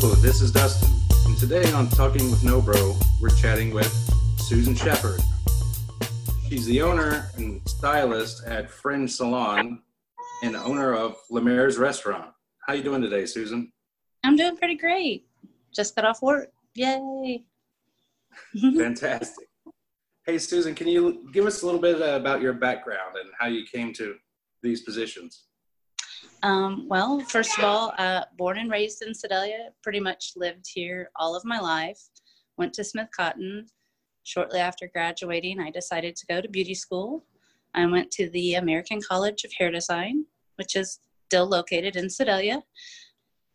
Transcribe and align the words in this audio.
this 0.00 0.40
is 0.40 0.50
Dustin, 0.50 0.88
and 1.26 1.36
today 1.36 1.70
on 1.72 1.86
Talking 1.90 2.30
with 2.30 2.42
No 2.42 2.62
Bro, 2.62 2.96
we're 3.20 3.28
chatting 3.28 3.70
with 3.70 3.92
Susan 4.38 4.74
Shepard. 4.74 5.20
She's 6.48 6.64
the 6.64 6.80
owner 6.80 7.30
and 7.36 7.60
stylist 7.68 8.46
at 8.46 8.70
Fringe 8.70 9.10
Salon 9.10 9.82
and 10.42 10.56
owner 10.56 10.94
of 10.94 11.16
Lemaire's 11.30 11.76
Restaurant. 11.76 12.30
How 12.66 12.72
you 12.72 12.82
doing 12.82 13.02
today, 13.02 13.26
Susan? 13.26 13.70
I'm 14.24 14.36
doing 14.36 14.56
pretty 14.56 14.76
great. 14.76 15.26
Just 15.70 15.94
got 15.94 16.06
off 16.06 16.22
work. 16.22 16.50
Yay. 16.74 17.44
Fantastic. 18.60 19.48
Hey, 20.24 20.38
Susan, 20.38 20.74
can 20.74 20.88
you 20.88 21.28
give 21.30 21.44
us 21.44 21.60
a 21.60 21.66
little 21.66 21.80
bit 21.80 22.00
about 22.00 22.40
your 22.40 22.54
background 22.54 23.16
and 23.20 23.30
how 23.38 23.48
you 23.48 23.66
came 23.66 23.92
to 23.94 24.14
these 24.62 24.80
positions? 24.80 25.44
Um, 26.42 26.88
well, 26.88 27.20
first 27.20 27.58
of 27.58 27.64
all, 27.64 27.92
uh, 27.98 28.24
born 28.38 28.58
and 28.58 28.70
raised 28.70 29.02
in 29.02 29.14
Sedalia, 29.14 29.70
pretty 29.82 30.00
much 30.00 30.32
lived 30.36 30.66
here 30.72 31.10
all 31.16 31.36
of 31.36 31.44
my 31.44 31.60
life. 31.60 32.00
Went 32.56 32.72
to 32.74 32.84
Smith 32.84 33.08
Cotton. 33.16 33.66
Shortly 34.22 34.60
after 34.60 34.88
graduating, 34.92 35.60
I 35.60 35.70
decided 35.70 36.14
to 36.16 36.26
go 36.26 36.40
to 36.40 36.48
beauty 36.48 36.74
school. 36.74 37.24
I 37.74 37.86
went 37.86 38.10
to 38.12 38.28
the 38.30 38.54
American 38.54 39.00
College 39.00 39.44
of 39.44 39.52
Hair 39.58 39.72
Design, 39.72 40.24
which 40.56 40.76
is 40.76 40.98
still 41.26 41.46
located 41.46 41.96
in 41.96 42.10
Sedalia. 42.10 42.62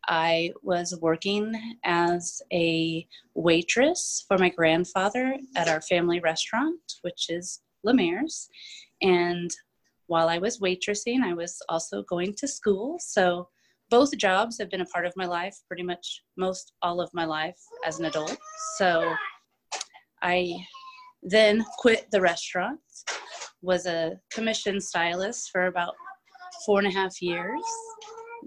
I 0.08 0.54
was 0.62 0.98
working 1.02 1.54
as 1.84 2.42
a 2.54 3.08
waitress 3.34 4.24
for 4.28 4.38
my 4.38 4.50
grandfather 4.50 5.38
at 5.56 5.68
our 5.68 5.82
family 5.82 6.20
restaurant, 6.20 6.80
which 7.02 7.30
is 7.30 7.62
Lemaire's. 7.84 8.50
And 9.02 9.52
while 10.08 10.30
I 10.30 10.38
was 10.38 10.60
waitressing, 10.60 11.22
I 11.24 11.34
was 11.34 11.62
also 11.70 12.04
going 12.04 12.34
to 12.36 12.48
school. 12.48 12.98
So 13.00 13.50
both 13.90 14.18
jobs 14.18 14.58
have 14.60 14.70
been 14.70 14.82
a 14.82 14.86
part 14.86 15.06
of 15.06 15.14
my 15.16 15.26
life 15.26 15.56
pretty 15.68 15.84
much 15.84 16.22
most 16.38 16.74
all 16.82 17.02
of 17.02 17.10
my 17.14 17.26
life 17.26 17.58
as 17.86 18.00
an 18.00 18.06
adult. 18.06 18.38
So 18.78 19.14
I 20.22 20.56
then 21.22 21.66
quit 21.78 22.08
the 22.12 22.22
restaurant, 22.22 22.80
was 23.62 23.86
a 23.86 24.20
commission 24.32 24.80
stylist 24.80 25.50
for 25.52 25.68
about 25.68 25.94
four 26.66 26.80
and 26.80 26.88
a 26.88 26.92
half 26.92 27.22
years. 27.22 27.62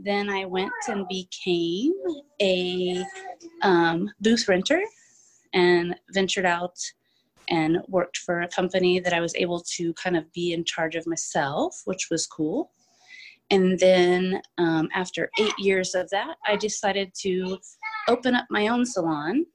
Then 0.00 0.28
I 0.28 0.44
went 0.44 0.72
and 0.86 1.06
became 1.08 1.92
a 2.40 3.04
um, 3.62 4.08
booth 4.20 4.46
renter 4.48 4.80
and 5.54 5.94
ventured 6.12 6.46
out 6.46 6.76
and 7.48 7.78
worked 7.88 8.18
for 8.18 8.40
a 8.40 8.48
company 8.48 9.00
that 9.00 9.12
I 9.12 9.20
was 9.20 9.34
able 9.36 9.60
to 9.76 9.92
kind 9.94 10.16
of 10.16 10.30
be 10.32 10.52
in 10.52 10.64
charge 10.64 10.96
of 10.96 11.06
myself, 11.06 11.80
which 11.84 12.08
was 12.10 12.26
cool. 12.26 12.70
And 13.50 13.78
then 13.78 14.42
um, 14.58 14.88
after 14.94 15.30
eight 15.40 15.58
years 15.58 15.94
of 15.94 16.10
that, 16.10 16.36
I 16.46 16.56
decided 16.56 17.12
to 17.22 17.58
open 18.06 18.34
up 18.34 18.46
my 18.50 18.68
own 18.68 18.84
salon. 18.84 19.46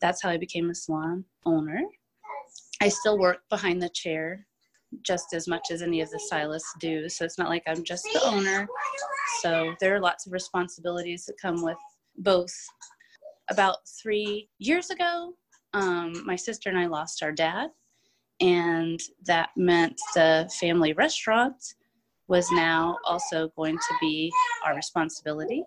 That's 0.00 0.22
how 0.22 0.30
I 0.30 0.38
became 0.38 0.70
a 0.70 0.74
salon 0.74 1.24
owner. 1.44 1.82
I 2.80 2.88
still 2.88 3.18
work 3.18 3.40
behind 3.50 3.82
the 3.82 3.90
chair 3.90 4.46
just 5.02 5.34
as 5.34 5.46
much 5.46 5.70
as 5.70 5.82
any 5.82 6.00
of 6.00 6.10
the 6.10 6.18
stylists 6.18 6.72
do. 6.80 7.08
So 7.08 7.24
it's 7.24 7.38
not 7.38 7.50
like 7.50 7.64
I'm 7.66 7.84
just 7.84 8.04
the 8.14 8.22
owner. 8.24 8.66
So 9.42 9.74
there 9.80 9.94
are 9.94 10.00
lots 10.00 10.26
of 10.26 10.32
responsibilities 10.32 11.26
that 11.26 11.36
come 11.40 11.62
with 11.62 11.76
both. 12.18 12.54
About 13.50 13.76
three 14.02 14.50
years 14.58 14.90
ago, 14.90 15.32
um, 15.74 16.24
my 16.24 16.36
sister 16.36 16.68
and 16.68 16.78
I 16.78 16.86
lost 16.86 17.22
our 17.22 17.32
dad, 17.32 17.70
and 18.40 19.00
that 19.26 19.50
meant 19.56 20.00
the 20.14 20.50
family 20.60 20.92
restaurant 20.92 21.56
was 22.28 22.50
now 22.52 22.96
also 23.04 23.48
going 23.56 23.76
to 23.76 23.94
be 24.00 24.30
our 24.64 24.74
responsibility. 24.74 25.64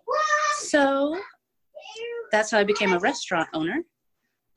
So 0.58 1.18
that's 2.30 2.50
how 2.50 2.58
I 2.58 2.64
became 2.64 2.92
a 2.92 2.98
restaurant 2.98 3.48
owner. 3.52 3.82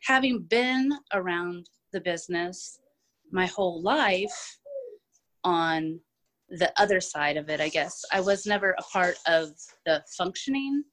Having 0.04 0.44
been 0.44 0.94
around 1.14 1.68
the 1.92 2.00
business 2.00 2.80
my 3.32 3.48
whole 3.48 3.82
life 3.82 4.58
on 5.44 6.00
the 6.50 6.72
other 6.80 7.02
side 7.02 7.38
of 7.38 7.50
it, 7.50 7.60
I 7.60 7.70
guess, 7.70 8.04
I 8.12 8.22
was 8.22 8.46
never 8.46 8.76
a 8.78 8.84
part 8.84 9.16
of 9.28 9.50
the 9.86 10.04
functioning 10.16 10.84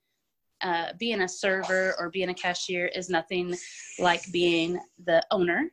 uh, 0.63 0.93
being 0.99 1.23
a 1.23 1.29
server 1.29 1.95
or 1.99 2.11
being 2.11 2.29
a 2.29 2.35
cashier 2.35 2.87
is 2.87 3.09
nothing 3.09 3.57
like 3.99 4.23
being 4.33 4.79
the 5.05 5.23
owner. 5.31 5.71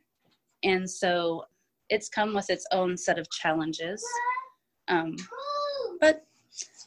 And 0.62 0.88
so 0.88 1.44
it's 1.88 2.08
come 2.08 2.34
with 2.34 2.50
its 2.50 2.66
own 2.72 2.96
set 2.96 3.18
of 3.18 3.30
challenges. 3.30 4.04
Um, 4.88 5.16
but 6.00 6.24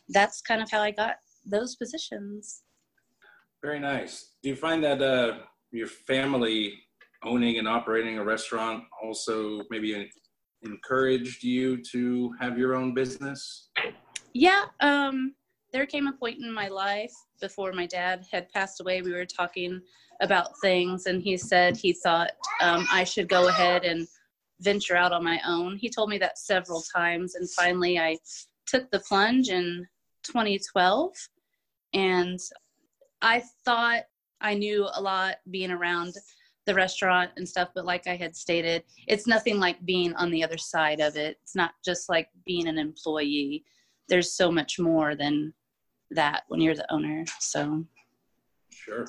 that's 0.09 0.41
kind 0.41 0.61
of 0.61 0.69
how 0.69 0.81
I 0.81 0.91
got 0.91 1.15
those 1.45 1.75
positions. 1.75 2.63
Very 3.61 3.79
nice. 3.79 4.31
Do 4.41 4.49
you 4.49 4.55
find 4.55 4.83
that 4.83 5.01
uh, 5.01 5.39
your 5.71 5.87
family 5.87 6.73
owning 7.23 7.57
and 7.57 7.67
operating 7.67 8.17
a 8.17 8.23
restaurant 8.23 8.83
also 9.01 9.63
maybe 9.69 10.09
encouraged 10.63 11.43
you 11.43 11.81
to 11.91 12.33
have 12.39 12.57
your 12.57 12.75
own 12.75 12.93
business? 12.93 13.69
Yeah, 14.33 14.65
um, 14.81 15.35
there 15.73 15.85
came 15.87 16.07
a 16.07 16.13
point 16.13 16.39
in 16.39 16.53
my 16.53 16.67
life 16.67 17.11
before 17.41 17.73
my 17.73 17.87
dad 17.87 18.25
had 18.31 18.49
passed 18.51 18.79
away. 18.79 19.01
We 19.01 19.11
were 19.11 19.25
talking 19.25 19.81
about 20.21 20.57
things, 20.61 21.07
and 21.07 21.21
he 21.21 21.35
said 21.35 21.75
he 21.75 21.91
thought 21.91 22.31
um, 22.61 22.87
I 22.91 23.03
should 23.03 23.27
go 23.27 23.49
ahead 23.49 23.83
and 23.83 24.07
venture 24.61 24.95
out 24.95 25.11
on 25.11 25.23
my 25.23 25.41
own. 25.45 25.75
He 25.75 25.89
told 25.89 26.09
me 26.09 26.19
that 26.19 26.37
several 26.37 26.81
times, 26.81 27.35
and 27.35 27.49
finally, 27.49 27.99
I 27.99 28.17
took 28.67 28.89
the 28.91 28.99
plunge 28.99 29.49
in 29.49 29.87
2012. 30.23 31.11
And 31.93 32.39
I 33.21 33.43
thought 33.65 34.03
I 34.41 34.53
knew 34.53 34.87
a 34.93 35.01
lot 35.01 35.35
being 35.49 35.71
around 35.71 36.15
the 36.65 36.73
restaurant 36.73 37.31
and 37.35 37.47
stuff, 37.47 37.69
but 37.75 37.85
like 37.85 38.07
I 38.07 38.15
had 38.15 38.35
stated, 38.35 38.83
it's 39.07 39.27
nothing 39.27 39.59
like 39.59 39.85
being 39.85 40.13
on 40.15 40.31
the 40.31 40.43
other 40.43 40.57
side 40.57 41.01
of 41.01 41.17
it. 41.17 41.37
It's 41.41 41.55
not 41.55 41.71
just 41.83 42.09
like 42.09 42.29
being 42.45 42.67
an 42.67 42.77
employee. 42.77 43.65
There's 44.07 44.33
so 44.33 44.51
much 44.51 44.79
more 44.79 45.15
than 45.15 45.53
that 46.15 46.43
when 46.47 46.61
you're 46.61 46.75
the 46.75 46.91
owner. 46.91 47.25
So, 47.39 47.85
sure. 48.71 49.05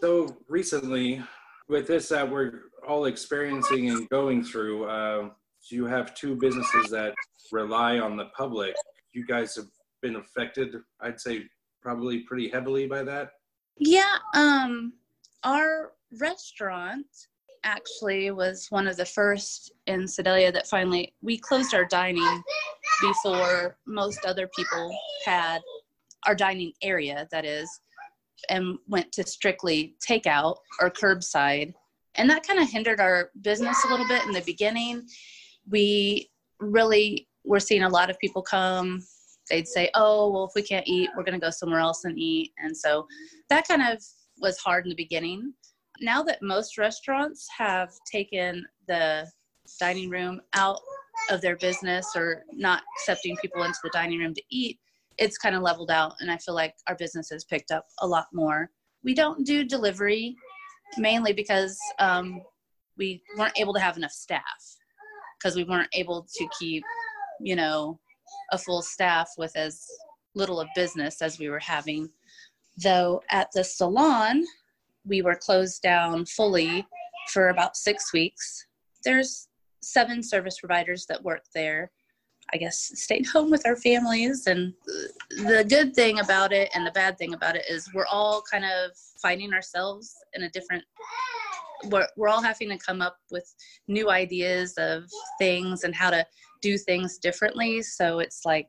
So 0.00 0.36
recently, 0.48 1.22
with 1.68 1.86
this 1.86 2.08
that 2.08 2.30
we're 2.30 2.62
all 2.86 3.06
experiencing 3.06 3.90
and 3.90 4.08
going 4.08 4.42
through, 4.42 4.84
uh, 4.84 5.30
you 5.68 5.84
have 5.86 6.14
two 6.14 6.36
businesses 6.36 6.90
that 6.90 7.14
rely 7.52 7.98
on 7.98 8.16
the 8.16 8.26
public. 8.36 8.74
You 9.12 9.26
guys 9.26 9.54
have 9.56 9.66
been 10.02 10.16
affected, 10.16 10.76
I'd 11.00 11.20
say, 11.20 11.44
probably 11.82 12.20
pretty 12.20 12.48
heavily 12.48 12.86
by 12.86 13.02
that. 13.04 13.30
Yeah. 13.76 14.16
Um, 14.34 14.94
our 15.44 15.92
restaurant 16.18 17.06
actually 17.64 18.30
was 18.30 18.66
one 18.70 18.86
of 18.86 18.96
the 18.96 19.04
first 19.04 19.72
in 19.86 20.06
Sedalia 20.08 20.50
that 20.52 20.66
finally 20.66 21.12
we 21.22 21.38
closed 21.38 21.74
our 21.74 21.84
dining 21.84 22.42
before 23.00 23.76
most 23.86 24.24
other 24.24 24.48
people 24.56 24.90
had 25.24 25.60
our 26.26 26.34
dining 26.34 26.72
area, 26.82 27.26
that 27.30 27.44
is, 27.44 27.68
and 28.48 28.78
went 28.88 29.12
to 29.12 29.26
strictly 29.26 29.96
takeout 30.06 30.56
or 30.80 30.90
curbside. 30.90 31.72
And 32.16 32.28
that 32.30 32.46
kind 32.46 32.60
of 32.60 32.70
hindered 32.70 33.00
our 33.00 33.30
business 33.42 33.76
a 33.84 33.88
little 33.88 34.08
bit 34.08 34.24
in 34.24 34.32
the 34.32 34.42
beginning. 34.42 35.06
We 35.68 36.30
really 36.58 37.28
were 37.44 37.60
seeing 37.60 37.82
a 37.82 37.88
lot 37.88 38.10
of 38.10 38.18
people 38.18 38.42
come. 38.42 39.02
They'd 39.48 39.68
say, 39.68 39.90
Oh, 39.94 40.30
well, 40.30 40.44
if 40.44 40.52
we 40.54 40.62
can't 40.62 40.86
eat, 40.86 41.10
we're 41.16 41.24
going 41.24 41.38
to 41.38 41.44
go 41.44 41.50
somewhere 41.50 41.80
else 41.80 42.04
and 42.04 42.18
eat. 42.18 42.52
And 42.58 42.76
so 42.76 43.06
that 43.48 43.66
kind 43.66 43.82
of 43.82 44.02
was 44.40 44.58
hard 44.58 44.84
in 44.84 44.90
the 44.90 44.96
beginning. 44.96 45.52
Now 46.00 46.22
that 46.24 46.42
most 46.42 46.78
restaurants 46.78 47.46
have 47.56 47.90
taken 48.10 48.64
the 48.88 49.30
dining 49.78 50.10
room 50.10 50.40
out 50.54 50.80
of 51.30 51.40
their 51.40 51.56
business 51.56 52.06
or 52.16 52.44
not 52.52 52.82
accepting 52.96 53.36
people 53.36 53.62
into 53.62 53.78
the 53.82 53.90
dining 53.92 54.18
room 54.18 54.34
to 54.34 54.42
eat, 54.50 54.78
it's 55.20 55.38
kind 55.38 55.54
of 55.54 55.62
leveled 55.62 55.90
out 55.90 56.14
and 56.20 56.30
i 56.30 56.36
feel 56.38 56.54
like 56.54 56.74
our 56.88 56.96
business 56.96 57.28
has 57.30 57.44
picked 57.44 57.70
up 57.70 57.86
a 58.00 58.06
lot 58.06 58.26
more. 58.32 58.70
We 59.04 59.14
don't 59.14 59.46
do 59.46 59.64
delivery 59.64 60.34
mainly 60.98 61.32
because 61.32 61.78
um, 62.00 62.42
we 62.98 63.22
weren't 63.38 63.58
able 63.58 63.74
to 63.74 63.80
have 63.80 63.96
enough 63.96 64.10
staff 64.10 64.42
because 65.38 65.54
we 65.54 65.64
weren't 65.64 65.88
able 65.94 66.26
to 66.36 66.48
keep 66.58 66.82
you 67.40 67.54
know 67.54 68.00
a 68.52 68.58
full 68.58 68.82
staff 68.82 69.30
with 69.38 69.54
as 69.56 69.86
little 70.34 70.60
of 70.60 70.68
business 70.74 71.22
as 71.22 71.38
we 71.38 71.48
were 71.48 71.60
having. 71.60 72.08
Though 72.82 73.22
at 73.30 73.48
the 73.54 73.62
salon 73.62 74.44
we 75.06 75.22
were 75.22 75.36
closed 75.36 75.82
down 75.82 76.26
fully 76.26 76.86
for 77.32 77.48
about 77.48 77.76
six 77.76 78.12
weeks. 78.12 78.66
There's 79.04 79.48
seven 79.82 80.22
service 80.22 80.58
providers 80.60 81.06
that 81.06 81.22
work 81.22 81.42
there 81.54 81.90
I 82.52 82.56
guess, 82.56 82.92
stayed 82.94 83.26
home 83.32 83.50
with 83.50 83.66
our 83.66 83.76
families. 83.76 84.46
And 84.46 84.74
the 85.30 85.64
good 85.68 85.94
thing 85.94 86.20
about 86.20 86.52
it 86.52 86.70
and 86.74 86.86
the 86.86 86.92
bad 86.92 87.18
thing 87.18 87.34
about 87.34 87.56
it 87.56 87.64
is 87.68 87.88
we're 87.94 88.06
all 88.06 88.42
kind 88.50 88.64
of 88.64 88.92
finding 89.22 89.52
ourselves 89.52 90.14
in 90.34 90.42
a 90.42 90.50
different 90.50 90.84
we're, 91.84 92.06
we're 92.16 92.28
all 92.28 92.42
having 92.42 92.68
to 92.68 92.78
come 92.78 93.00
up 93.00 93.16
with 93.30 93.54
new 93.88 94.10
ideas 94.10 94.74
of 94.76 95.04
things 95.38 95.84
and 95.84 95.94
how 95.94 96.10
to 96.10 96.26
do 96.60 96.76
things 96.76 97.18
differently 97.18 97.80
so 97.82 98.18
it's 98.18 98.42
like 98.44 98.66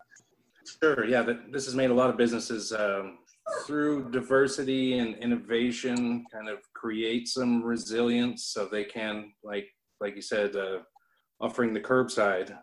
sure 0.81 1.05
yeah 1.05 1.21
this 1.51 1.65
has 1.65 1.75
made 1.75 1.89
a 1.89 1.93
lot 1.93 2.09
of 2.09 2.17
businesses 2.17 2.71
um, 2.71 3.17
through 3.65 4.09
diversity 4.11 4.97
and 4.99 5.15
innovation 5.17 6.23
kind 6.31 6.47
of 6.47 6.59
create 6.73 7.27
some 7.27 7.63
resilience 7.63 8.45
so 8.45 8.65
they 8.65 8.83
can 8.83 9.33
like 9.43 9.67
like 9.99 10.15
you 10.15 10.21
said 10.21 10.55
uh, 10.55 10.79
offering 11.41 11.73
the 11.73 11.79
curbside 11.79 12.57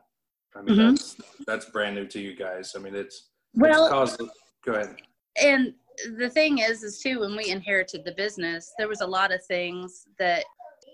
i 0.59 0.63
mean 0.63 0.77
mm-hmm. 0.77 0.91
that's 0.91 1.17
that's 1.47 1.71
brand 1.71 1.95
new 1.95 2.07
to 2.07 2.21
you 2.21 2.35
guys. 2.35 2.75
I 2.77 2.81
mean 2.81 2.95
it's 2.95 3.29
well 3.55 3.85
it's 3.85 3.93
caused, 3.93 4.23
go 4.65 4.73
ahead. 4.73 4.97
and 5.43 5.73
the 6.19 6.31
thing 6.31 6.59
is 6.59 6.83
is 6.83 7.01
too 7.01 7.21
when 7.21 7.37
we 7.37 7.49
inherited 7.51 8.05
the 8.05 8.13
business 8.13 8.73
there 8.79 8.89
was 8.89 9.01
a 9.01 9.07
lot 9.07 9.33
of 9.33 9.45
things 9.47 10.05
that 10.19 10.45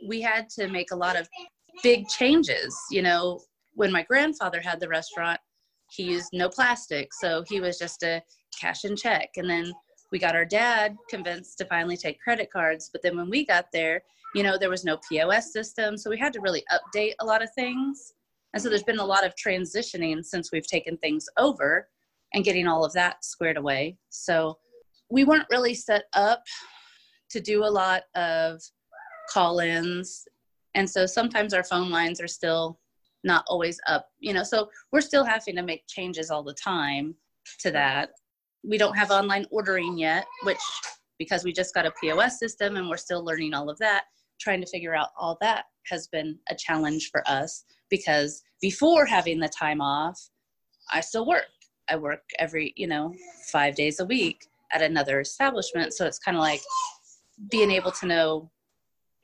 we 0.06 0.20
had 0.20 0.48
to 0.50 0.68
make 0.68 0.90
a 0.92 0.96
lot 0.96 1.16
of 1.16 1.28
big 1.82 2.06
changes 2.08 2.76
you 2.90 3.02
know. 3.02 3.40
When 3.76 3.90
my 3.90 4.04
grandfather 4.04 4.60
had 4.60 4.78
the 4.78 4.88
restaurant 4.88 5.40
he 5.90 6.04
used 6.04 6.28
no 6.32 6.48
plastic 6.48 7.12
so 7.12 7.42
he 7.48 7.60
was 7.60 7.76
just 7.76 8.04
a 8.04 8.22
cash 8.60 8.84
and 8.84 8.96
check. 8.96 9.30
And 9.36 9.50
then 9.50 9.72
we 10.12 10.20
got 10.20 10.36
our 10.36 10.44
dad 10.44 10.96
convinced 11.10 11.58
to 11.58 11.64
finally 11.64 11.96
take 11.96 12.20
credit 12.20 12.48
cards 12.52 12.88
but 12.92 13.02
then 13.02 13.16
when 13.16 13.28
we 13.28 13.44
got 13.44 13.66
there 13.72 14.00
you 14.36 14.44
know 14.44 14.56
there 14.56 14.70
was 14.70 14.84
no 14.84 14.96
pos 14.96 15.52
system 15.52 15.96
so 15.96 16.08
we 16.08 16.16
had 16.16 16.32
to 16.32 16.40
really 16.40 16.62
update 16.70 17.14
a 17.18 17.24
lot 17.24 17.42
of 17.42 17.48
things 17.54 18.12
and 18.54 18.62
so 18.62 18.68
there's 18.68 18.84
been 18.84 19.00
a 19.00 19.04
lot 19.04 19.26
of 19.26 19.34
transitioning 19.34 20.24
since 20.24 20.52
we've 20.52 20.66
taken 20.66 20.96
things 20.98 21.26
over 21.36 21.88
and 22.32 22.44
getting 22.44 22.68
all 22.68 22.84
of 22.84 22.92
that 22.92 23.24
squared 23.24 23.56
away. 23.56 23.98
So 24.10 24.58
we 25.10 25.24
weren't 25.24 25.46
really 25.50 25.74
set 25.74 26.04
up 26.14 26.42
to 27.30 27.40
do 27.40 27.64
a 27.64 27.66
lot 27.66 28.04
of 28.14 28.60
call-ins. 29.28 30.24
And 30.76 30.88
so 30.88 31.04
sometimes 31.04 31.52
our 31.52 31.64
phone 31.64 31.90
lines 31.90 32.20
are 32.20 32.28
still 32.28 32.78
not 33.24 33.42
always 33.48 33.80
up 33.86 34.06
you 34.20 34.34
know 34.34 34.42
so 34.42 34.68
we're 34.92 35.00
still 35.00 35.24
having 35.24 35.56
to 35.56 35.62
make 35.62 35.82
changes 35.88 36.30
all 36.30 36.42
the 36.42 36.54
time 36.54 37.14
to 37.58 37.70
that. 37.70 38.10
We 38.62 38.78
don't 38.78 38.96
have 38.96 39.10
online 39.10 39.46
ordering 39.50 39.98
yet 39.98 40.26
which 40.42 40.58
because 41.18 41.42
we 41.42 41.52
just 41.52 41.74
got 41.74 41.86
a 41.86 41.92
pos 41.92 42.38
system 42.38 42.76
and 42.76 42.88
we're 42.88 42.98
still 42.98 43.24
learning 43.24 43.54
all 43.54 43.70
of 43.70 43.78
that 43.78 44.04
trying 44.40 44.60
to 44.60 44.66
figure 44.66 44.94
out 44.94 45.08
all 45.18 45.36
that 45.40 45.64
has 45.86 46.06
been 46.08 46.38
a 46.48 46.54
challenge 46.54 47.10
for 47.10 47.22
us 47.28 47.64
because 47.90 48.42
before 48.60 49.04
having 49.04 49.38
the 49.38 49.48
time 49.48 49.80
off 49.80 50.18
i 50.92 51.00
still 51.00 51.26
work 51.26 51.44
i 51.88 51.96
work 51.96 52.22
every 52.38 52.72
you 52.76 52.86
know 52.86 53.12
five 53.50 53.74
days 53.74 54.00
a 54.00 54.04
week 54.04 54.46
at 54.72 54.82
another 54.82 55.20
establishment 55.20 55.92
so 55.92 56.06
it's 56.06 56.18
kind 56.18 56.36
of 56.36 56.42
like 56.42 56.60
being 57.50 57.70
able 57.70 57.90
to 57.90 58.06
know 58.06 58.50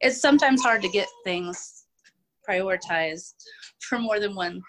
it's 0.00 0.20
sometimes 0.20 0.62
hard 0.62 0.82
to 0.82 0.88
get 0.88 1.08
things 1.24 1.84
prioritized 2.48 3.34
for 3.80 3.98
more 3.98 4.20
than 4.20 4.34
one 4.34 4.60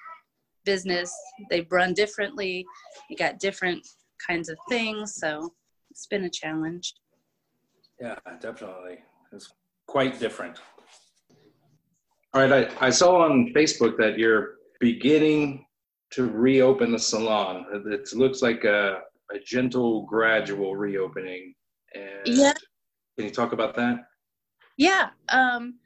business 0.64 1.14
they 1.50 1.68
run 1.72 1.94
differently 1.94 2.66
you 3.10 3.18
got 3.18 3.40
different 3.40 3.86
kinds 4.26 4.50
of 4.50 4.58
things. 4.70 5.16
So 5.16 5.54
it's 5.90 6.08
been 6.08 6.24
a 6.26 6.30
challenge. 6.30 6.94
Yeah, 8.00 8.16
definitely. 8.40 9.00
Quite 9.92 10.18
different. 10.22 10.58
All 12.34 12.42
right, 12.42 12.70
I, 12.82 12.88
I 12.88 12.90
saw 12.90 13.24
on 13.26 13.52
Facebook 13.54 13.98
that 13.98 14.18
you're 14.18 14.56
beginning 14.80 15.66
to 16.12 16.28
reopen 16.28 16.94
the 16.94 17.00
salon. 17.00 17.66
It 17.74 18.14
looks 18.14 18.42
like 18.42 18.64
a, 18.64 19.02
a 19.36 19.40
gentle, 19.46 20.04
gradual 20.06 20.78
reopening. 20.78 21.54
And 21.94 22.26
yeah. 22.26 22.54
Can 23.18 23.28
you 23.28 23.32
talk 23.32 23.52
about 23.52 23.76
that? 23.76 23.98
Yeah. 24.78 25.10
Um, 25.28 25.78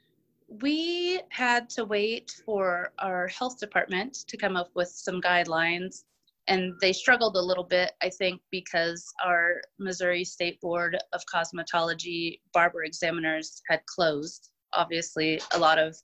we 0.62 1.20
had 1.30 1.68
to 1.70 1.84
wait 1.84 2.30
for 2.46 2.92
our 3.00 3.26
health 3.26 3.58
department 3.58 4.14
to 4.28 4.36
come 4.36 4.56
up 4.56 4.70
with 4.76 4.88
some 4.88 5.20
guidelines 5.20 6.04
and 6.48 6.74
they 6.80 6.92
struggled 6.92 7.36
a 7.36 7.40
little 7.40 7.64
bit, 7.64 7.92
I 8.02 8.08
think, 8.08 8.40
because 8.50 9.04
our 9.24 9.60
Missouri 9.78 10.24
State 10.24 10.60
Board 10.60 10.96
of 11.12 11.22
Cosmetology 11.32 12.40
barber 12.52 12.84
examiners 12.84 13.60
had 13.68 13.80
closed. 13.86 14.50
Obviously, 14.72 15.40
a 15.54 15.58
lot 15.58 15.78
of 15.78 15.96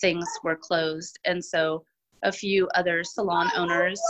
things 0.00 0.26
were 0.44 0.56
closed. 0.56 1.18
And 1.24 1.42
so 1.42 1.84
a 2.22 2.32
few 2.32 2.68
other 2.74 3.02
salon 3.04 3.50
owners 3.56 4.00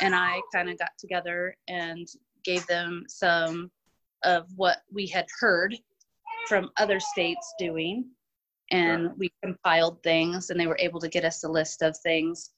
and 0.00 0.14
I 0.14 0.40
kind 0.54 0.70
of 0.70 0.78
got 0.78 0.90
together 0.98 1.54
and 1.68 2.06
gave 2.44 2.66
them 2.66 3.04
some 3.08 3.70
of 4.24 4.46
what 4.56 4.78
we 4.92 5.06
had 5.06 5.26
heard 5.40 5.76
from 6.48 6.70
other 6.76 7.00
states 7.00 7.52
doing. 7.58 8.06
And 8.70 9.10
we 9.16 9.30
compiled 9.44 10.02
things, 10.02 10.50
and 10.50 10.58
they 10.58 10.66
were 10.66 10.78
able 10.80 10.98
to 10.98 11.08
get 11.08 11.24
us 11.24 11.44
a 11.44 11.48
list 11.48 11.82
of 11.82 11.96
things 11.98 12.50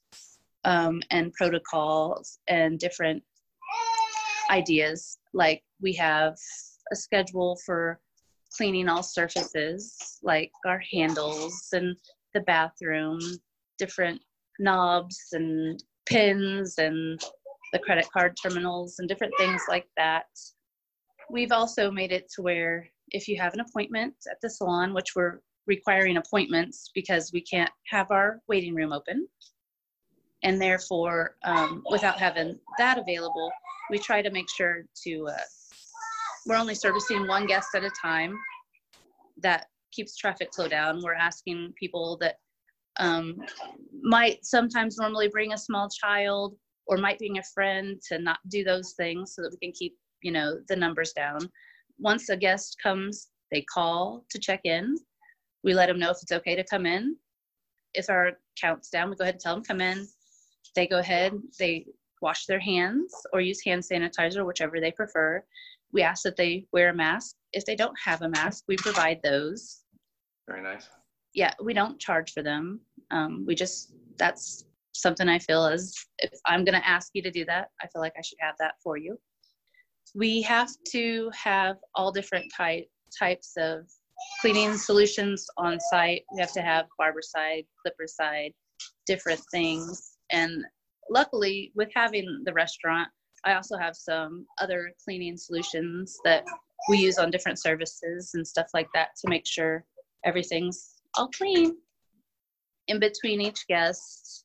um, 0.68 1.00
and 1.10 1.32
protocols 1.32 2.38
and 2.46 2.78
different 2.78 3.22
ideas. 4.50 5.16
Like 5.32 5.62
we 5.80 5.94
have 5.94 6.36
a 6.92 6.96
schedule 6.96 7.58
for 7.64 7.98
cleaning 8.54 8.88
all 8.88 9.02
surfaces, 9.02 9.96
like 10.22 10.50
our 10.66 10.82
handles 10.92 11.68
and 11.72 11.96
the 12.34 12.40
bathroom, 12.40 13.18
different 13.78 14.20
knobs 14.58 15.16
and 15.32 15.82
pins 16.04 16.74
and 16.76 17.18
the 17.72 17.78
credit 17.78 18.06
card 18.12 18.36
terminals 18.42 18.96
and 18.98 19.08
different 19.08 19.32
things 19.38 19.62
like 19.68 19.86
that. 19.96 20.26
We've 21.30 21.52
also 21.52 21.90
made 21.90 22.12
it 22.12 22.30
to 22.34 22.42
where 22.42 22.88
if 23.10 23.26
you 23.26 23.38
have 23.40 23.54
an 23.54 23.60
appointment 23.60 24.14
at 24.30 24.36
the 24.42 24.50
salon, 24.50 24.92
which 24.92 25.16
we're 25.16 25.40
requiring 25.66 26.18
appointments 26.18 26.90
because 26.94 27.30
we 27.32 27.40
can't 27.40 27.70
have 27.86 28.10
our 28.10 28.40
waiting 28.48 28.74
room 28.74 28.92
open, 28.92 29.28
and 30.42 30.60
therefore 30.60 31.36
um, 31.44 31.82
without 31.90 32.18
having 32.18 32.58
that 32.78 32.98
available 32.98 33.50
we 33.90 33.98
try 33.98 34.22
to 34.22 34.30
make 34.30 34.48
sure 34.50 34.84
to 35.04 35.26
uh, 35.28 35.42
we're 36.46 36.56
only 36.56 36.74
servicing 36.74 37.26
one 37.26 37.46
guest 37.46 37.68
at 37.74 37.84
a 37.84 37.90
time 37.90 38.38
that 39.42 39.66
keeps 39.92 40.16
traffic 40.16 40.48
flow 40.54 40.68
down. 40.68 41.00
We're 41.02 41.14
asking 41.14 41.74
people 41.78 42.16
that 42.20 42.36
um, 42.98 43.36
might 44.02 44.44
sometimes 44.44 44.98
normally 44.98 45.28
bring 45.28 45.52
a 45.52 45.58
small 45.58 45.88
child 45.88 46.56
or 46.86 46.96
might 46.96 47.18
bring 47.18 47.38
a 47.38 47.42
friend 47.54 48.00
to 48.08 48.18
not 48.18 48.38
do 48.48 48.64
those 48.64 48.94
things 48.96 49.34
so 49.34 49.42
that 49.42 49.50
we 49.50 49.58
can 49.58 49.72
keep 49.72 49.94
you 50.22 50.32
know 50.32 50.58
the 50.68 50.76
numbers 50.76 51.12
down. 51.12 51.38
Once 51.98 52.28
a 52.28 52.36
guest 52.36 52.76
comes 52.82 53.28
they 53.50 53.62
call 53.62 54.24
to 54.30 54.38
check 54.38 54.60
in. 54.64 54.96
We 55.64 55.74
let 55.74 55.86
them 55.86 55.98
know 55.98 56.10
if 56.10 56.18
it's 56.22 56.32
okay 56.32 56.54
to 56.54 56.64
come 56.64 56.86
in. 56.86 57.16
If 57.94 58.10
our 58.10 58.32
count's 58.60 58.90
down 58.90 59.10
we 59.10 59.16
go 59.16 59.24
ahead 59.24 59.34
and 59.34 59.40
tell 59.40 59.54
them 59.54 59.64
come 59.64 59.80
in 59.80 60.06
they 60.78 60.86
go 60.86 60.98
ahead, 60.98 61.32
they 61.58 61.84
wash 62.22 62.46
their 62.46 62.60
hands 62.60 63.12
or 63.32 63.40
use 63.40 63.60
hand 63.64 63.82
sanitizer, 63.82 64.46
whichever 64.46 64.80
they 64.80 64.92
prefer. 64.92 65.42
We 65.92 66.02
ask 66.02 66.22
that 66.22 66.36
they 66.36 66.66
wear 66.72 66.90
a 66.90 66.94
mask. 66.94 67.34
If 67.52 67.64
they 67.64 67.74
don't 67.74 67.98
have 68.04 68.22
a 68.22 68.28
mask, 68.28 68.62
we 68.68 68.76
provide 68.76 69.18
those. 69.24 69.82
Very 70.48 70.62
nice. 70.62 70.88
Yeah, 71.34 71.52
we 71.60 71.74
don't 71.74 71.98
charge 71.98 72.32
for 72.32 72.44
them. 72.44 72.80
Um, 73.10 73.44
we 73.44 73.56
just, 73.56 73.92
that's 74.18 74.66
something 74.92 75.28
I 75.28 75.40
feel 75.40 75.66
is 75.66 75.96
if 76.18 76.38
I'm 76.46 76.64
going 76.64 76.80
to 76.80 76.88
ask 76.88 77.10
you 77.12 77.22
to 77.22 77.30
do 77.30 77.44
that, 77.46 77.70
I 77.82 77.88
feel 77.88 78.00
like 78.00 78.14
I 78.16 78.22
should 78.22 78.38
have 78.40 78.54
that 78.60 78.74
for 78.80 78.96
you. 78.96 79.18
We 80.14 80.42
have 80.42 80.70
to 80.92 81.30
have 81.34 81.76
all 81.96 82.12
different 82.12 82.52
type, 82.56 82.86
types 83.18 83.54
of 83.58 83.88
cleaning 84.40 84.76
solutions 84.76 85.44
on 85.56 85.80
site. 85.90 86.22
We 86.32 86.40
have 86.40 86.52
to 86.52 86.62
have 86.62 86.86
Barbicide, 87.00 87.66
clipper 87.82 88.06
side, 88.06 88.52
different 89.06 89.40
things. 89.50 90.17
And 90.30 90.64
luckily, 91.10 91.72
with 91.74 91.88
having 91.94 92.42
the 92.44 92.52
restaurant, 92.52 93.08
I 93.44 93.54
also 93.54 93.76
have 93.76 93.96
some 93.96 94.46
other 94.60 94.92
cleaning 95.02 95.36
solutions 95.36 96.18
that 96.24 96.44
we 96.88 96.98
use 96.98 97.18
on 97.18 97.30
different 97.30 97.58
services 97.58 98.32
and 98.34 98.46
stuff 98.46 98.68
like 98.74 98.88
that 98.94 99.10
to 99.20 99.28
make 99.28 99.46
sure 99.46 99.84
everything's 100.24 100.94
all 101.16 101.28
clean. 101.28 101.76
In 102.88 102.98
between 102.98 103.40
each 103.40 103.66
guest, 103.68 104.44